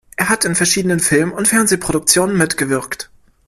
Er 0.15 0.29
hat 0.29 0.45
in 0.45 0.55
verschiedenen 0.55 0.99
Film- 0.99 1.31
und 1.31 1.47
Fernsehproduktionen 1.47 2.35
mitgewirkt. 2.35 3.11